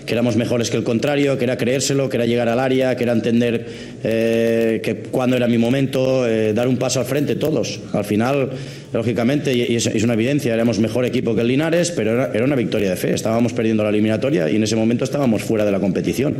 que 0.07 0.13
éramos 0.13 0.37
mejores 0.37 0.69
que 0.69 0.77
el 0.77 0.83
contrario, 0.83 1.37
que 1.37 1.43
era 1.43 1.57
creérselo, 1.57 2.09
que 2.09 2.15
era 2.15 2.25
llegar 2.25 2.47
al 2.47 2.61
área, 2.61 2.95
que 2.95 3.03
era 3.03 3.11
entender 3.11 3.67
eh, 4.03 4.79
que 4.81 4.95
cuando 4.95 5.35
era 5.35 5.47
mi 5.47 5.57
momento, 5.57 6.25
eh, 6.25 6.53
dar 6.53 6.69
un 6.69 6.77
paso 6.77 7.01
al 7.01 7.05
frente 7.05 7.35
todos. 7.35 7.81
Al 7.91 8.05
final, 8.05 8.51
lógicamente, 8.93 9.53
y 9.53 9.75
es, 9.75 10.03
una 10.03 10.13
evidencia, 10.13 10.53
éramos 10.53 10.79
mejor 10.79 11.05
equipo 11.05 11.35
que 11.35 11.41
el 11.41 11.47
Linares, 11.47 11.91
pero 11.91 12.31
era, 12.33 12.43
una 12.43 12.55
victoria 12.55 12.89
de 12.89 12.95
fe. 12.95 13.13
Estábamos 13.13 13.53
perdiendo 13.53 13.83
la 13.83 13.89
eliminatoria 13.89 14.49
y 14.49 14.55
en 14.55 14.63
ese 14.63 14.75
momento 14.75 15.03
estábamos 15.03 15.43
fuera 15.43 15.65
de 15.65 15.71
la 15.71 15.79
competición. 15.79 16.35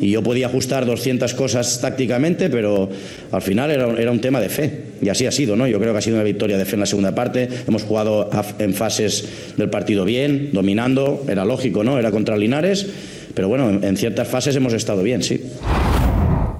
Y 0.00 0.10
yo 0.10 0.22
podía 0.22 0.46
ajustar 0.46 0.86
200 0.86 1.34
cosas 1.34 1.80
tácticamente, 1.80 2.50
pero 2.50 2.88
al 3.32 3.42
final 3.42 3.70
era, 3.70 3.90
era 4.00 4.10
un 4.10 4.20
tema 4.20 4.40
de 4.40 4.48
fe. 4.48 4.82
Y 5.02 5.08
así 5.08 5.26
ha 5.26 5.32
sido, 5.32 5.56
¿no? 5.56 5.66
Yo 5.66 5.78
creo 5.80 5.92
que 5.92 5.98
ha 5.98 6.02
sido 6.02 6.16
una 6.16 6.24
victoria 6.24 6.56
de 6.56 6.64
fe 6.64 6.74
en 6.74 6.80
la 6.80 6.86
segunda 6.86 7.14
parte. 7.14 7.48
Hemos 7.66 7.82
jugado 7.82 8.30
en 8.58 8.74
fases 8.74 9.28
del 9.56 9.70
partido 9.70 10.04
bien, 10.04 10.50
dominando, 10.52 11.24
era 11.28 11.44
lógico, 11.44 11.84
¿no? 11.84 11.98
Era 11.98 12.10
contra 12.10 12.36
Linares, 12.36 12.86
pero 13.34 13.48
bueno, 13.48 13.70
en 13.82 13.96
ciertas 13.96 14.28
fases 14.28 14.54
hemos 14.56 14.72
estado 14.72 15.02
bien, 15.02 15.22
sí. 15.22 15.42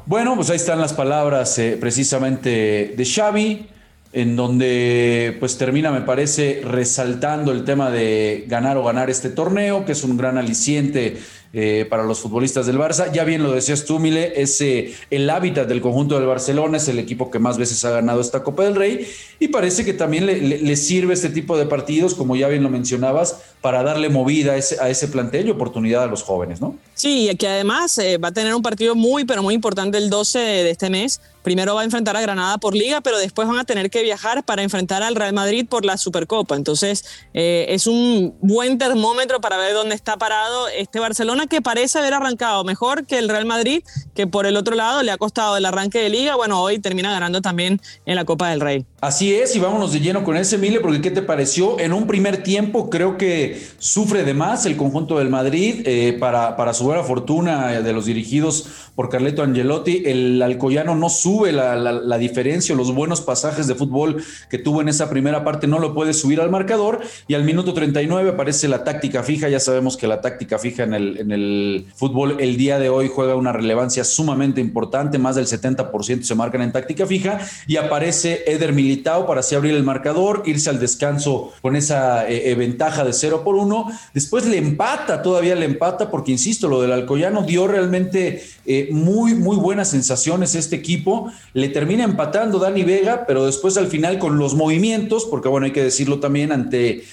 Bueno, 0.08 0.36
pues 0.36 0.48
ahí 0.48 0.56
están 0.56 0.80
las 0.80 0.94
palabras 0.94 1.58
eh, 1.58 1.76
precisamente 1.78 2.94
de 2.96 3.04
Xavi, 3.04 3.66
en 4.12 4.37
donde 4.37 5.37
pues 5.38 5.59
termina, 5.59 5.91
me 5.91 6.00
parece, 6.00 6.62
resaltando 6.65 7.53
el 7.53 7.65
tema 7.65 7.91
de 7.91 8.45
ganar 8.49 8.77
o 8.77 8.85
ganar 8.85 9.11
este 9.11 9.29
torneo, 9.29 9.85
que 9.85 9.93
es 9.93 10.05
un 10.05 10.17
gran 10.17 10.38
aliciente 10.38 11.19
eh, 11.55 11.87
para 11.88 12.05
los 12.05 12.21
futbolistas 12.21 12.67
del 12.67 12.76
Barça. 12.78 13.11
Ya 13.11 13.25
bien 13.25 13.43
lo 13.43 13.52
decías 13.52 13.87
tú, 13.87 13.99
Mile, 13.99 14.35
es 14.37 14.61
eh, 14.61 14.95
el 15.11 15.31
hábitat 15.31 15.67
del 15.67 15.81
conjunto 15.81 16.17
del 16.17 16.26
Barcelona, 16.26 16.76
es 16.76 16.88
el 16.88 16.99
equipo 16.99 17.31
que 17.31 17.38
más 17.38 17.57
veces 17.57 17.83
ha 17.87 17.90
ganado 17.90 18.21
esta 18.21 18.43
Copa 18.43 18.64
del 18.64 18.75
Rey 18.75 19.07
y 19.40 19.49
parece 19.49 19.83
que 19.83 19.95
también 19.95 20.26
le, 20.26 20.76
sirve 20.76 21.14
este 21.14 21.31
tipo 21.31 21.57
de 21.57 21.64
partidos, 21.64 22.14
como 22.14 22.37
ya 22.37 22.49
bien 22.49 22.62
lo 22.62 22.69
mencionabas, 22.69 23.40
para 23.62 23.83
darle 23.83 24.11
movida 24.11 24.52
a 24.52 24.57
ese, 24.57 24.76
a 24.78 24.90
ese 24.90 25.09
plantel 25.09 25.49
y 25.49 25.50
oportunidad 25.50 26.02
a 26.02 26.07
los 26.07 26.23
jóvenes, 26.23 26.61
¿no? 26.61 26.76
Sí, 26.95 27.31
y 27.31 27.37
que 27.37 27.49
además 27.49 27.97
eh, 27.97 28.19
va 28.19 28.28
a 28.28 28.33
tener 28.33 28.55
un 28.55 28.62
partido 28.62 28.95
muy, 28.95 29.25
pero 29.25 29.43
muy 29.43 29.55
importante 29.55 29.97
el 29.97 30.11
12 30.11 30.38
de 30.38 30.71
este 30.71 30.90
mes. 30.90 31.21
Primero 31.43 31.75
va 31.75 31.81
a 31.81 31.85
enfrentar 31.85 32.14
a 32.14 32.21
Granada 32.21 32.59
por 32.59 32.75
liga, 32.75 33.00
pero 33.00 33.17
después 33.17 33.49
van 33.49 33.59
a 33.59 33.64
tener 33.64 33.88
que 33.88 34.02
viajar 34.02 34.45
para 34.45 34.62
enfrentar 34.62 35.02
al 35.02 35.14
Real 35.14 35.33
Madrid 35.33 35.67
por 35.67 35.87
la 35.87 35.97
Supercopa. 35.97 36.57
Entonces, 36.57 37.07
es 37.33 37.87
un 37.87 38.35
buen 38.43 38.76
termómetro 38.76 39.40
para 39.40 39.57
ver 39.57 39.73
dónde 39.73 39.95
está 39.95 40.19
parado 40.19 40.69
este 40.69 40.99
Barcelona 40.99 41.38
que 41.47 41.62
parece 41.62 41.99
haber 41.99 42.14
arrancado 42.14 42.64
mejor 42.64 43.07
que 43.07 43.18
el 43.18 43.28
Real 43.28 43.45
Madrid, 43.45 43.83
que 44.14 44.26
por 44.26 44.47
el 44.47 44.57
otro 44.57 44.75
lado 44.75 45.02
le 45.02 45.11
ha 45.11 45.18
costado 45.18 45.57
el 45.57 45.64
arranque 45.64 45.99
de 45.99 46.09
liga. 46.09 46.37
Bueno, 46.37 46.61
hoy 46.61 46.78
termina 46.78 47.12
ganando 47.12 47.40
también 47.40 47.80
en 48.07 48.16
la 48.16 48.25
Copa 48.25 48.50
del 48.50 48.61
Rey. 48.61 48.85
Así 49.00 49.35
es, 49.35 49.54
y 49.54 49.61
vámonos 49.61 49.92
de 49.92 50.00
lleno 50.00 50.25
con 50.25 50.37
ese, 50.37 50.59
Mile, 50.59 50.80
porque 50.80 51.00
¿qué 51.00 51.11
te 51.11 51.23
pareció? 51.23 51.78
En 51.78 51.92
un 51.92 52.07
primer 52.07 52.42
tiempo 52.42 52.90
creo 52.90 53.16
que 53.16 53.62
sufre 53.78 54.25
de 54.25 54.35
más 54.35 54.66
el 54.66 54.76
conjunto 54.76 55.18
del 55.18 55.28
Madrid 55.28 55.83
eh, 55.85 56.16
para, 56.18 56.57
para 56.57 56.75
su 56.75 56.85
buena 56.85 57.04
fortuna 57.04 57.80
de 57.80 57.92
los 57.92 58.07
dirigidos 58.07 58.66
por 58.99 59.09
Carleto 59.09 59.45
Angelotti. 59.45 60.02
El 60.07 60.42
Alcoyano 60.42 60.97
no 60.97 61.09
sube 61.09 61.52
la, 61.52 61.76
la, 61.76 62.18
diferencia, 62.18 62.75
los 62.75 62.92
buenos 62.92 63.21
pasajes 63.21 63.68
de 63.68 63.76
fútbol 63.76 64.25
que 64.50 64.59
tuvo 64.59 64.83
en 64.83 64.88
esa 64.88 65.09
primera 65.09 65.45
parte 65.45 65.68
no 65.68 65.78
lo 65.78 65.95
puede 65.95 66.12
subir 66.12 66.40
al 66.40 66.50
marcador 66.50 67.00
y 67.28 67.35
al 67.35 67.45
minuto 67.45 67.75
39 67.75 68.30
aparece 68.30 68.66
la 68.66 68.83
táctica 68.83 69.23
fija. 69.23 69.49
Ya 69.49 69.61
sabemos 69.61 69.97
que 69.97 70.09
la 70.09 70.21
táctica 70.21 70.59
fija 70.59 70.83
en 70.83 70.95
el, 70.95 71.27
el 71.32 71.87
fútbol 71.94 72.37
el 72.40 72.56
día 72.56 72.78
de 72.78 72.88
hoy 72.88 73.11
juega 73.12 73.35
una 73.35 73.52
relevancia 73.52 74.04
sumamente 74.04 74.61
importante, 74.61 75.18
más 75.18 75.37
del 75.37 75.47
70% 75.47 76.23
se 76.23 76.35
marcan 76.35 76.62
en 76.62 76.73
táctica 76.73 77.06
fija 77.06 77.40
y 77.66 77.76
aparece 77.76 78.44
Eder 78.47 78.73
Militao 78.73 79.26
para 79.26 79.40
así 79.40 79.54
abrir 79.54 79.75
el 79.75 79.82
marcador, 79.82 80.42
irse 80.47 80.70
al 80.70 80.80
descanso 80.80 81.52
con 81.62 81.76
esa 81.76 82.28
eh, 82.28 82.50
eh, 82.50 82.54
ventaja 82.54 83.04
de 83.04 83.12
0 83.12 83.42
por 83.44 83.56
1. 83.56 83.87
Después 84.14 84.47
le 84.47 84.58
empata, 84.58 85.23
todavía 85.23 85.54
le 85.54 85.64
empata, 85.64 86.11
porque 86.11 86.32
insisto, 86.32 86.68
lo 86.68 86.80
del 86.80 86.92
Alcoyano 86.92 87.42
dio 87.42 87.66
realmente 87.66 88.42
eh, 88.66 88.88
muy, 88.92 89.35
muy 89.35 89.56
buenas 89.56 89.90
sensaciones 89.90 90.54
este 90.54 90.76
equipo. 90.76 91.30
Le 91.54 91.68
termina 91.68 92.04
empatando 92.04 92.58
Dani 92.58 92.82
Vega, 92.82 93.25
pero 93.26 93.47
después 93.47 93.76
al 93.76 93.88
final 93.88 94.18
con 94.18 94.38
los 94.38 94.54
movimientos, 94.54 95.25
porque 95.25 95.49
bueno, 95.49 95.66
hay 95.66 95.73
que 95.73 95.82
decirlo 95.82 96.20
también 96.20 96.52
ante 96.52 97.04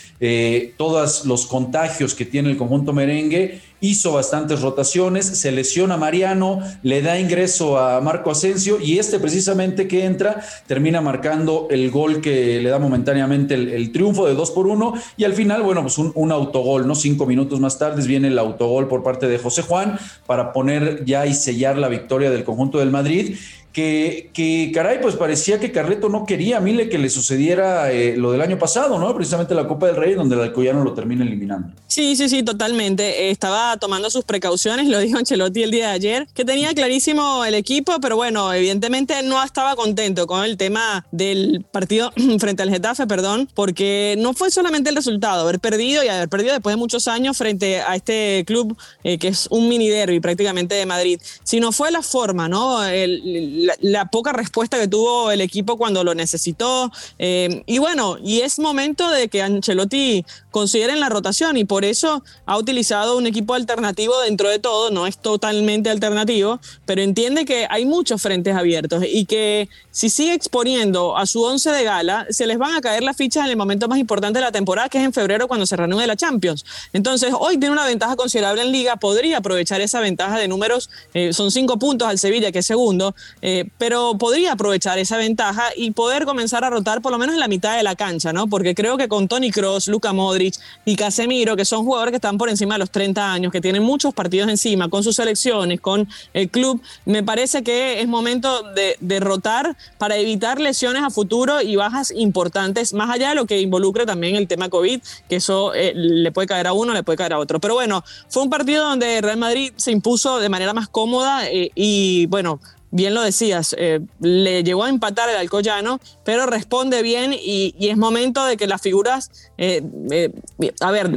todos 0.77 1.25
los 1.25 1.45
contagios 1.45 2.15
que 2.15 2.25
tiene 2.25 2.49
el 2.49 2.57
conjunto 2.57 2.93
merengue, 2.93 3.61
hizo 3.89 4.11
bastantes 4.11 4.61
rotaciones, 4.61 5.25
se 5.25 5.51
lesiona 5.51 5.97
Mariano, 5.97 6.61
le 6.83 7.01
da 7.01 7.19
ingreso 7.19 7.79
a 7.79 8.01
Marco 8.01 8.31
Asensio 8.31 8.79
y 8.81 8.99
este 8.99 9.19
precisamente 9.19 9.87
que 9.87 10.05
entra 10.05 10.41
termina 10.67 11.01
marcando 11.01 11.67
el 11.69 11.91
gol 11.91 12.21
que 12.21 12.61
le 12.61 12.69
da 12.69 12.79
momentáneamente 12.79 13.55
el, 13.55 13.91
triunfo 13.91 14.25
de 14.27 14.33
2 14.33 14.51
por 14.51 14.67
1 14.67 14.93
y 15.17 15.23
al 15.23 15.33
final, 15.33 15.63
bueno, 15.63 15.81
pues 15.81 15.97
un, 15.97 16.11
un, 16.15 16.31
autogol, 16.31 16.87
¿no? 16.87 16.95
Cinco 16.95 17.25
minutos 17.25 17.59
más 17.59 17.77
tarde 17.77 18.05
viene 18.05 18.27
el 18.27 18.39
autogol 18.39 18.87
por 18.87 19.03
parte 19.03 19.27
de 19.27 19.37
José 19.37 19.61
Juan 19.61 19.97
para 20.25 20.51
poner 20.51 21.05
ya 21.05 21.25
y 21.25 21.33
sellar 21.33 21.77
la 21.77 21.87
victoria 21.87 22.31
del 22.31 22.43
conjunto 22.43 22.79
del 22.79 22.91
Madrid 22.91 23.35
que, 23.75 24.71
caray, 24.73 25.01
pues 25.01 25.17
parecía 25.17 25.59
que 25.59 25.73
Carleto 25.73 26.07
no 26.07 26.25
quería 26.25 26.57
a 26.57 26.59
Mile 26.61 26.87
que 26.87 26.97
le 26.97 27.09
sucediera 27.09 27.91
eh, 27.91 28.15
lo 28.15 28.31
del 28.31 28.41
año 28.41 28.57
pasado, 28.57 28.97
¿no? 28.97 29.13
Precisamente 29.13 29.53
la 29.53 29.67
Copa 29.67 29.87
del 29.87 29.97
Rey, 29.97 30.13
donde 30.13 30.35
el 30.35 30.41
Alcoyano 30.41 30.81
lo 30.81 30.93
termina 30.93 31.25
eliminando. 31.25 31.73
Sí, 31.87 32.15
sí, 32.15 32.29
sí, 32.29 32.41
totalmente. 32.41 33.29
Estaba 33.31 33.75
tomando 33.75 34.09
sus 34.09 34.23
precauciones, 34.23 34.87
lo 34.87 34.99
dijo 34.99 35.17
Ancelotti 35.17 35.63
el 35.63 35.71
día 35.71 35.89
de 35.89 35.93
ayer, 35.93 36.27
que 36.33 36.45
tenía 36.45 36.73
clarísimo 36.73 37.43
el 37.43 37.53
equipo, 37.53 37.99
pero 38.01 38.15
bueno, 38.15 38.53
evidentemente 38.53 39.21
no 39.23 39.43
estaba 39.43 39.75
contento 39.75 40.25
con 40.25 40.45
el 40.45 40.55
tema 40.55 41.05
del 41.11 41.65
partido 41.69 42.13
frente 42.39 42.63
al 42.63 42.69
Getafe, 42.69 43.07
perdón, 43.07 43.49
porque 43.53 44.15
no 44.19 44.33
fue 44.33 44.51
solamente 44.51 44.89
el 44.89 44.95
resultado, 44.95 45.41
haber 45.41 45.59
perdido 45.59 46.01
y 46.01 46.07
haber 46.07 46.29
perdido 46.29 46.53
después 46.53 46.73
de 46.73 46.77
muchos 46.77 47.09
años 47.09 47.37
frente 47.37 47.81
a 47.81 47.95
este 47.95 48.45
club 48.47 48.77
eh, 49.03 49.17
que 49.17 49.27
es 49.27 49.47
un 49.51 49.67
mini 49.67 49.89
derby 49.89 50.21
prácticamente 50.21 50.75
de 50.75 50.85
Madrid, 50.85 51.19
sino 51.43 51.73
fue 51.73 51.91
la 51.91 52.01
forma, 52.01 52.47
¿no? 52.47 52.85
El, 52.85 53.64
la, 53.81 54.05
poca 54.05 54.33
respuesta 54.33 54.79
que 54.79 54.87
tuvo 54.87 55.31
el 55.31 55.41
equipo 55.41 55.77
cuando 55.77 56.03
lo 56.03 56.15
necesitó. 56.15 56.91
Eh, 57.19 57.63
y 57.65 57.79
bueno, 57.79 58.17
y 58.23 58.41
es 58.41 58.59
momento 58.59 59.09
de 59.09 59.27
que 59.27 59.41
Ancelotti 59.41 60.25
considere 60.51 60.95
la 60.95 61.09
rotación 61.09 61.57
y 61.57 61.65
por 61.65 61.85
eso 61.85 62.23
ha 62.45 62.57
utilizado 62.57 63.17
un 63.17 63.27
equipo 63.27 63.53
alternativo 63.53 64.19
dentro 64.21 64.49
de 64.49 64.59
todo, 64.59 64.91
no 64.91 65.07
es 65.07 65.17
totalmente 65.17 65.89
alternativo, 65.89 66.59
pero 66.85 67.01
entiende 67.01 67.45
que 67.45 67.67
hay 67.69 67.85
muchos 67.85 68.21
frentes 68.21 68.55
abiertos 68.55 69.03
y 69.07 69.25
que 69.25 69.69
si 69.91 70.09
sigue 70.09 70.33
exponiendo 70.33 71.15
a 71.15 71.25
su 71.25 71.41
once 71.41 71.71
de 71.71 71.83
gala, 71.83 72.27
se 72.29 72.47
les 72.47 72.57
van 72.57 72.75
a 72.75 72.81
caer 72.81 73.01
las 73.01 73.15
fichas 73.15 73.45
en 73.45 73.51
el 73.51 73.57
momento 73.57 73.87
más 73.87 73.97
importante 73.97 74.39
de 74.39 74.45
la 74.45 74.51
temporada, 74.51 74.89
que 74.89 74.97
es 74.97 75.05
en 75.05 75.13
febrero 75.13 75.47
cuando 75.47 75.65
se 75.65 75.77
reanude 75.77 76.05
la 76.05 76.17
Champions. 76.17 76.65
Entonces, 76.91 77.33
hoy 77.37 77.57
tiene 77.57 77.71
una 77.71 77.85
ventaja 77.85 78.17
considerable 78.17 78.61
en 78.61 78.71
liga, 78.73 78.97
podría 78.97 79.37
aprovechar 79.37 79.79
esa 79.79 80.01
ventaja 80.01 80.37
de 80.37 80.49
números, 80.49 80.89
eh, 81.13 81.31
son 81.31 81.49
cinco 81.49 81.79
puntos 81.79 82.09
al 82.09 82.19
Sevilla, 82.19 82.51
que 82.51 82.59
es 82.59 82.65
segundo, 82.65 83.15
eh, 83.41 83.54
pero 83.77 84.17
podría 84.17 84.53
aprovechar 84.53 84.99
esa 84.99 85.17
ventaja 85.17 85.63
y 85.75 85.91
poder 85.91 86.25
comenzar 86.25 86.63
a 86.63 86.69
rotar 86.69 87.01
por 87.01 87.11
lo 87.11 87.17
menos 87.17 87.35
en 87.35 87.39
la 87.39 87.47
mitad 87.47 87.77
de 87.77 87.83
la 87.83 87.95
cancha, 87.95 88.33
¿no? 88.33 88.47
Porque 88.47 88.75
creo 88.75 88.97
que 88.97 89.07
con 89.07 89.27
Tony 89.27 89.51
Cross, 89.51 89.87
Luca 89.87 90.13
Modric 90.13 90.55
y 90.83 90.95
Casemiro, 90.95 91.55
que 91.55 91.65
son 91.65 91.85
jugadores 91.85 92.11
que 92.11 92.17
están 92.17 92.37
por 92.37 92.49
encima 92.49 92.75
de 92.75 92.79
los 92.79 92.91
30 92.91 93.31
años, 93.31 93.51
que 93.51 93.61
tienen 93.61 93.83
muchos 93.83 94.13
partidos 94.13 94.49
encima, 94.49 94.89
con 94.89 95.03
sus 95.03 95.15
selecciones, 95.15 95.79
con 95.79 96.07
el 96.33 96.49
club, 96.49 96.81
me 97.05 97.23
parece 97.23 97.63
que 97.63 98.01
es 98.01 98.07
momento 98.07 98.63
de, 98.73 98.97
derrotar 98.99 99.75
para 99.97 100.17
evitar 100.17 100.59
lesiones 100.59 101.03
a 101.03 101.09
futuro 101.09 101.61
y 101.61 101.75
bajas 101.75 102.11
importantes, 102.15 102.93
más 102.93 103.09
allá 103.09 103.29
de 103.29 103.35
lo 103.35 103.45
que 103.45 103.61
involucre 103.61 104.05
también 104.05 104.35
el 104.35 104.47
tema 104.47 104.69
COVID, 104.69 105.01
que 105.29 105.35
eso 105.35 105.73
eh, 105.73 105.93
le 105.95 106.31
puede 106.31 106.47
caer 106.47 106.67
a 106.67 106.73
uno, 106.73 106.93
le 106.93 107.03
puede 107.03 107.17
caer 107.17 107.33
a 107.33 107.39
otro. 107.39 107.59
Pero 107.59 107.75
bueno, 107.75 108.03
fue 108.29 108.43
un 108.43 108.49
partido 108.49 108.83
donde 108.85 109.21
Real 109.21 109.37
Madrid 109.37 109.71
se 109.75 109.91
impuso 109.91 110.39
de 110.39 110.49
manera 110.49 110.73
más 110.73 110.87
cómoda 110.87 111.47
eh, 111.47 111.71
y 111.75 112.25
bueno, 112.27 112.59
bien 112.91 113.13
lo 113.13 113.21
decías, 113.21 113.75
eh, 113.77 113.99
le 114.21 114.63
llegó 114.63 114.83
a 114.85 114.89
empatar 114.89 115.29
el 115.29 115.35
Alcoyano, 115.35 115.99
pero 116.23 116.45
responde 116.45 117.01
bien 117.01 117.33
y, 117.33 117.73
es 117.79 117.97
momento 117.97 118.45
de 118.45 118.57
que 118.57 118.67
las 118.67 118.81
figuras, 118.81 119.51
eh, 119.57 119.81
eh, 120.11 120.31
a 120.79 120.91
ver, 120.91 121.11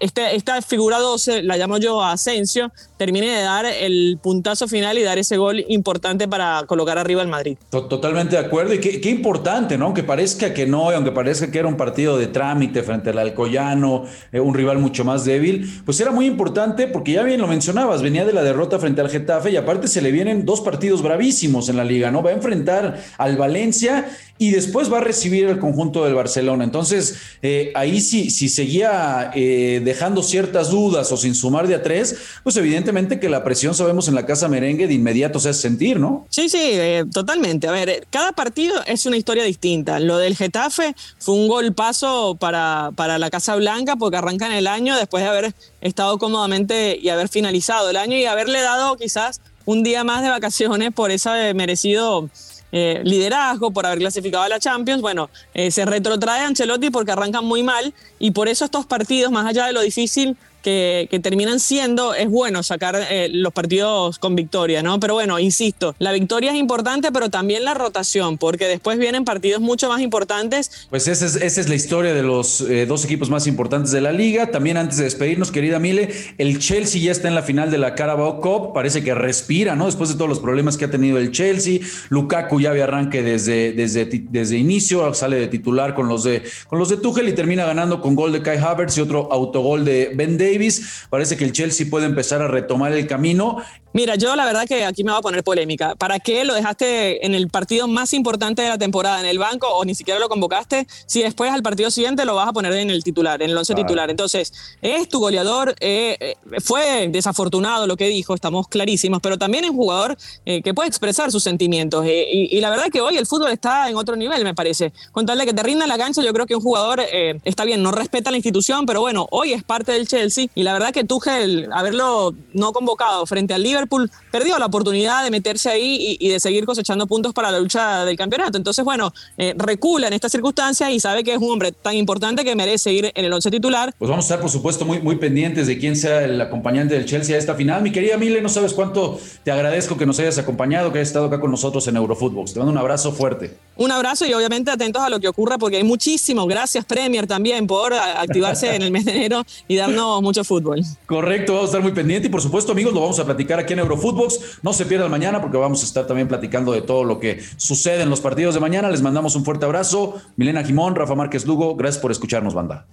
este, 0.00 0.36
esta 0.36 0.62
figura 0.62 0.98
12, 0.98 1.42
la 1.42 1.56
llamo 1.56 1.78
yo 1.78 2.02
Asensio, 2.02 2.72
termine 2.96 3.26
de 3.26 3.42
dar 3.42 3.66
el 3.66 4.18
puntazo 4.22 4.68
final 4.68 4.96
y 4.96 5.02
dar 5.02 5.18
ese 5.18 5.36
gol 5.36 5.64
importante 5.68 6.28
para 6.28 6.64
colocar 6.66 6.98
arriba 6.98 7.20
al 7.20 7.28
Madrid. 7.28 7.58
Totalmente 7.70 8.36
de 8.36 8.46
acuerdo 8.46 8.74
y 8.74 8.78
qué, 8.78 9.10
importante, 9.10 9.76
¿no? 9.76 9.86
Aunque 9.86 10.02
parezca 10.02 10.54
que 10.54 10.66
no, 10.66 10.90
aunque 10.90 11.12
parezca 11.12 11.50
que 11.50 11.58
era 11.58 11.68
un 11.68 11.76
partido 11.76 12.16
de 12.16 12.28
trámite 12.28 12.82
frente 12.82 13.10
al 13.10 13.18
Alcoyano, 13.18 14.04
un 14.32 14.54
rival 14.54 14.78
mucho 14.78 15.04
más 15.04 15.24
débil, 15.24 15.82
pues 15.84 16.00
era 16.00 16.10
muy 16.10 16.26
importante 16.26 16.86
porque 16.86 17.12
ya 17.12 17.22
bien 17.22 17.40
lo 17.40 17.46
mencionabas, 17.46 18.02
venía 18.02 18.24
de 18.24 18.32
la 18.32 18.42
derrota 18.42 18.78
frente 18.78 19.00
al 19.00 19.10
Getafe 19.10 19.50
y 19.50 19.56
aparte 19.56 19.88
se 19.88 20.00
le 20.00 20.10
vienen 20.10 20.46
dos 20.46 20.60
partidos 20.60 21.02
en 21.14 21.76
la 21.76 21.84
liga, 21.84 22.10
¿no? 22.10 22.22
Va 22.22 22.30
a 22.30 22.34
enfrentar 22.34 23.02
al 23.18 23.36
Valencia 23.36 24.06
y 24.36 24.50
después 24.50 24.92
va 24.92 24.98
a 24.98 25.00
recibir 25.00 25.46
el 25.46 25.60
conjunto 25.60 26.04
del 26.04 26.14
Barcelona. 26.14 26.64
Entonces, 26.64 27.16
eh, 27.40 27.70
ahí 27.76 28.00
sí, 28.00 28.30
si 28.30 28.48
seguía 28.48 29.30
eh, 29.34 29.80
dejando 29.84 30.22
ciertas 30.24 30.70
dudas 30.70 31.12
o 31.12 31.16
sin 31.16 31.36
sumar 31.36 31.68
de 31.68 31.76
a 31.76 31.82
tres, 31.82 32.16
pues 32.42 32.56
evidentemente 32.56 33.20
que 33.20 33.28
la 33.28 33.44
presión, 33.44 33.74
sabemos, 33.74 34.08
en 34.08 34.16
la 34.16 34.26
casa 34.26 34.48
merengue 34.48 34.88
de 34.88 34.94
inmediato 34.94 35.38
se 35.38 35.50
hace 35.50 35.60
sentir, 35.60 36.00
¿no? 36.00 36.26
Sí, 36.30 36.48
sí, 36.48 36.58
eh, 36.60 37.04
totalmente. 37.12 37.68
A 37.68 37.72
ver, 37.72 38.06
cada 38.10 38.32
partido 38.32 38.74
es 38.86 39.06
una 39.06 39.16
historia 39.16 39.44
distinta. 39.44 40.00
Lo 40.00 40.18
del 40.18 40.36
Getafe 40.36 40.96
fue 41.18 41.34
un 41.34 41.46
gol 41.46 41.72
paso 41.72 42.36
para, 42.38 42.90
para 42.96 43.18
la 43.18 43.30
Casa 43.30 43.54
Blanca 43.54 43.94
porque 43.94 44.16
arrancan 44.16 44.50
el 44.52 44.66
año 44.66 44.96
después 44.96 45.22
de 45.22 45.30
haber 45.30 45.54
estado 45.80 46.18
cómodamente 46.18 46.98
y 47.00 47.08
haber 47.08 47.28
finalizado 47.28 47.88
el 47.90 47.96
año 47.96 48.16
y 48.16 48.24
haberle 48.24 48.60
dado 48.62 48.96
quizás 48.96 49.40
un 49.64 49.82
día 49.82 50.04
más 50.04 50.22
de 50.22 50.30
vacaciones 50.30 50.92
por 50.92 51.10
ese 51.10 51.54
merecido 51.54 52.28
eh, 52.72 53.00
liderazgo, 53.04 53.70
por 53.70 53.86
haber 53.86 54.00
clasificado 54.00 54.42
a 54.44 54.48
la 54.48 54.58
Champions. 54.58 55.00
Bueno, 55.00 55.30
eh, 55.54 55.70
se 55.70 55.84
retrotrae 55.84 56.40
Ancelotti 56.40 56.90
porque 56.90 57.12
arrancan 57.12 57.44
muy 57.44 57.62
mal 57.62 57.94
y 58.18 58.32
por 58.32 58.48
eso 58.48 58.64
estos 58.64 58.86
partidos, 58.86 59.30
más 59.30 59.46
allá 59.46 59.66
de 59.66 59.72
lo 59.72 59.80
difícil 59.80 60.36
que, 60.64 61.20
terminan 61.22 61.60
siendo, 61.60 62.14
es 62.14 62.28
bueno 62.28 62.62
sacar 62.62 62.96
eh, 63.10 63.28
los 63.30 63.52
partidos 63.52 64.18
con 64.18 64.34
victoria, 64.34 64.82
¿no? 64.82 64.98
Pero 64.98 65.14
bueno, 65.14 65.38
insisto, 65.38 65.94
la 65.98 66.10
victoria 66.12 66.52
es 66.52 66.56
importante, 66.56 67.12
pero 67.12 67.28
también 67.28 67.64
la 67.64 67.74
rotación, 67.74 68.38
porque 68.38 68.66
después 68.66 68.98
vienen 68.98 69.24
partidos 69.24 69.60
mucho 69.60 69.88
más 69.88 70.00
importantes. 70.00 70.88
Pues 70.90 71.06
esa 71.06 71.26
es, 71.26 71.36
esa 71.36 71.60
es 71.60 71.68
la 71.68 71.74
historia 71.74 72.14
de 72.14 72.22
los 72.22 72.62
eh, 72.62 72.86
dos 72.86 73.04
equipos 73.04 73.28
más 73.28 73.46
importantes 73.46 73.92
de 73.92 74.00
la 74.00 74.12
liga. 74.12 74.50
También 74.50 74.78
antes 74.78 74.96
de 74.96 75.04
despedirnos, 75.04 75.52
querida 75.52 75.78
Mile, 75.78 76.08
el 76.38 76.58
Chelsea 76.58 77.00
ya 77.00 77.12
está 77.12 77.28
en 77.28 77.34
la 77.34 77.42
final 77.42 77.70
de 77.70 77.78
la 77.78 77.94
Carabao 77.94 78.40
Cup, 78.40 78.72
parece 78.72 79.04
que 79.04 79.14
respira, 79.14 79.76
¿no? 79.76 79.86
Después 79.86 80.08
de 80.08 80.16
todos 80.16 80.30
los 80.30 80.40
problemas 80.40 80.78
que 80.78 80.86
ha 80.86 80.90
tenido 80.90 81.18
el 81.18 81.30
Chelsea, 81.30 81.80
Lukaku 82.08 82.60
ya 82.60 82.70
había 82.70 82.84
arranque 82.84 83.22
desde, 83.22 83.72
desde, 83.72 84.06
desde 84.06 84.56
inicio, 84.56 85.12
sale 85.12 85.36
de 85.36 85.48
titular 85.48 85.94
con 85.94 86.08
los 86.08 86.24
de, 86.24 86.42
con 86.68 86.78
los 86.78 86.88
de 86.88 86.96
Tuchel 86.96 87.28
y 87.28 87.32
termina 87.34 87.66
ganando 87.66 88.00
con 88.00 88.14
gol 88.14 88.32
de 88.32 88.40
Kai 88.40 88.58
Havertz 88.58 88.96
y 88.96 89.02
otro 89.02 89.30
autogol 89.30 89.84
de 89.84 90.12
Ben 90.14 90.38
Davis 90.54 91.04
Parece 91.10 91.36
que 91.36 91.44
el 91.44 91.52
Chelsea 91.52 91.86
puede 91.88 92.06
empezar 92.06 92.42
a 92.42 92.48
retomar 92.48 92.92
el 92.92 93.06
camino. 93.06 93.58
Mira, 93.92 94.16
yo 94.16 94.34
la 94.34 94.44
verdad 94.44 94.66
que 94.66 94.84
aquí 94.84 95.04
me 95.04 95.12
voy 95.12 95.20
a 95.20 95.22
poner 95.22 95.44
polémica. 95.44 95.94
¿Para 95.94 96.18
qué 96.18 96.44
lo 96.44 96.54
dejaste 96.54 97.24
en 97.24 97.32
el 97.32 97.48
partido 97.48 97.86
más 97.86 98.12
importante 98.12 98.62
de 98.62 98.68
la 98.68 98.76
temporada 98.76 99.20
en 99.20 99.26
el 99.26 99.38
banco 99.38 99.68
o 99.68 99.84
ni 99.84 99.94
siquiera 99.94 100.18
lo 100.18 100.28
convocaste 100.28 100.88
si 101.06 101.22
después 101.22 101.52
al 101.52 101.62
partido 101.62 101.92
siguiente 101.92 102.24
lo 102.24 102.34
vas 102.34 102.48
a 102.48 102.52
poner 102.52 102.72
en 102.72 102.90
el 102.90 103.04
titular, 103.04 103.40
en 103.40 103.50
el 103.50 103.56
once 103.56 103.72
titular? 103.72 104.10
Entonces, 104.10 104.52
es 104.82 105.08
tu 105.08 105.20
goleador, 105.20 105.76
eh, 105.78 106.16
eh, 106.18 106.34
fue 106.60 107.06
desafortunado 107.08 107.86
lo 107.86 107.96
que 107.96 108.08
dijo, 108.08 108.34
estamos 108.34 108.66
clarísimos, 108.66 109.20
pero 109.22 109.38
también 109.38 109.62
es 109.62 109.70
un 109.70 109.76
jugador 109.76 110.16
eh, 110.44 110.60
que 110.60 110.74
puede 110.74 110.88
expresar 110.88 111.30
sus 111.30 111.44
sentimientos. 111.44 112.04
Y, 112.04 112.60
la 112.60 112.70
verdad 112.70 112.86
que 112.90 113.00
hoy 113.00 113.16
el 113.16 113.26
fútbol 113.26 113.52
está 113.52 113.88
en 113.88 113.94
otro 113.94 114.16
nivel, 114.16 114.42
me 114.42 114.54
parece. 114.54 114.92
Con 115.12 115.24
tal 115.24 115.38
de 115.38 115.46
que 115.46 115.52
te 115.52 115.62
rinda 115.62 115.86
la 115.86 115.98
cancha, 115.98 116.20
yo 116.22 116.32
creo 116.32 116.46
que 116.46 116.56
un 116.56 116.62
jugador 116.62 117.00
está 117.44 117.64
bien, 117.64 117.80
no 117.80 117.92
respeta 117.92 118.32
la 118.32 118.38
institución, 118.38 118.86
pero 118.86 119.02
bueno, 119.02 119.28
hoy 119.30 119.52
es 119.52 119.62
parte 119.62 119.92
del 119.92 120.08
Chelsea 120.08 120.43
y 120.54 120.62
la 120.62 120.72
verdad 120.72 120.92
que 120.92 121.04
Tuchel, 121.04 121.68
haberlo 121.72 122.34
no 122.52 122.72
convocado 122.72 123.26
frente 123.26 123.54
al 123.54 123.62
Liverpool, 123.62 124.10
perdió 124.30 124.58
la 124.58 124.66
oportunidad 124.66 125.24
de 125.24 125.30
meterse 125.30 125.70
ahí 125.70 126.16
y, 126.20 126.28
de 126.28 126.40
seguir 126.40 126.64
cosechando 126.64 127.06
puntos 127.06 127.32
para 127.32 127.50
la 127.50 127.60
lucha 127.60 128.04
del 128.04 128.16
campeonato. 128.16 128.58
Entonces, 128.58 128.84
bueno, 128.84 129.12
eh, 129.38 129.54
recula 129.56 130.08
en 130.08 130.12
estas 130.12 130.32
circunstancias 130.32 130.90
y 130.90 131.00
sabe 131.00 131.22
que 131.24 131.32
es 131.32 131.38
un 131.38 131.50
hombre 131.50 131.72
tan 131.72 131.94
importante 131.94 132.44
que 132.44 132.54
merece 132.56 132.92
ir 132.92 133.12
en 133.14 133.24
el 133.24 133.32
once 133.32 133.50
titular. 133.50 133.94
Pues 133.98 134.08
vamos 134.08 134.24
a 134.24 134.26
estar, 134.26 134.40
por 134.40 134.50
supuesto, 134.50 134.84
muy, 134.84 135.00
muy 135.00 135.16
pendientes 135.16 135.66
de 135.66 135.78
quién 135.78 135.96
sea 135.96 136.24
el 136.24 136.40
acompañante 136.40 136.94
del 136.94 137.06
Chelsea 137.06 137.36
a 137.36 137.38
esta 137.38 137.54
final. 137.54 137.82
Mi 137.82 137.92
querida 137.92 138.16
Mile, 138.16 138.40
no 138.40 138.48
sabes 138.48 138.72
cuánto 138.72 139.18
te 139.42 139.50
agradezco 139.50 139.96
que 139.96 140.06
nos 140.06 140.18
hayas 140.18 140.38
acompañado, 140.38 140.92
que 140.92 140.98
hayas 140.98 141.08
estado 141.08 141.26
acá 141.26 141.40
con 141.40 141.50
nosotros 141.50 141.86
en 141.88 141.96
Eurofootbox. 141.96 142.54
Te 142.54 142.58
mando 142.58 142.72
un 142.72 142.78
abrazo 142.78 143.12
fuerte. 143.12 143.56
Un 143.76 143.90
abrazo 143.90 144.24
y 144.26 144.32
obviamente 144.32 144.70
atentos 144.70 145.02
a 145.02 145.10
lo 145.10 145.18
que 145.18 145.28
ocurra 145.28 145.58
porque 145.58 145.78
hay 145.78 145.84
muchísimo. 145.84 146.46
Gracias 146.46 146.84
Premier 146.84 147.26
también 147.26 147.66
por 147.66 147.92
activarse 147.92 148.74
en 148.74 148.82
el 148.82 148.90
mes 148.90 149.04
de 149.04 149.16
enero 149.16 149.44
y 149.66 149.76
darnos 149.76 150.22
mucho 150.22 150.44
fútbol. 150.44 150.82
Correcto, 151.06 151.54
vamos 151.54 151.68
a 151.68 151.70
estar 151.70 151.82
muy 151.82 151.92
pendientes 151.92 152.28
y 152.28 152.32
por 152.32 152.40
supuesto 152.40 152.72
amigos 152.72 152.94
lo 152.94 153.00
vamos 153.00 153.18
a 153.18 153.24
platicar 153.24 153.58
aquí 153.58 153.72
en 153.72 153.80
Eurofootbox. 153.80 154.60
No 154.62 154.72
se 154.72 154.86
pierdan 154.86 155.10
mañana 155.10 155.40
porque 155.40 155.56
vamos 155.56 155.82
a 155.82 155.86
estar 155.86 156.06
también 156.06 156.28
platicando 156.28 156.72
de 156.72 156.82
todo 156.82 157.04
lo 157.04 157.18
que 157.18 157.42
sucede 157.56 158.02
en 158.02 158.10
los 158.10 158.20
partidos 158.20 158.54
de 158.54 158.60
mañana. 158.60 158.90
Les 158.90 159.02
mandamos 159.02 159.34
un 159.34 159.44
fuerte 159.44 159.64
abrazo. 159.64 160.20
Milena 160.36 160.62
Jimón, 160.62 160.94
Rafa 160.94 161.14
Márquez 161.14 161.44
Lugo, 161.46 161.74
gracias 161.74 162.00
por 162.00 162.12
escucharnos 162.12 162.54
banda. 162.54 162.86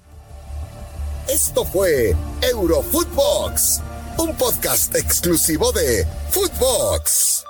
Esto 1.29 1.63
fue 1.63 2.15
Eurofootbox, 2.41 3.81
un 4.17 4.35
podcast 4.35 4.95
exclusivo 4.95 5.71
de 5.71 6.05
Footbox. 6.31 7.45